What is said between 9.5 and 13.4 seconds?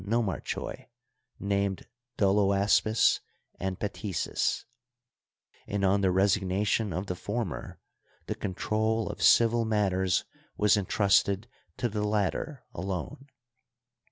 matters was intrusted to the latter alone.